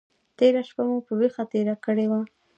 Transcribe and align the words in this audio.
تېره 0.37 0.61
شپه 0.67 0.83
مو 0.87 0.97
په 1.07 1.13
ویښه 1.19 1.43
تېره 1.51 1.75
کړې 1.85 2.05
وه. 2.11 2.19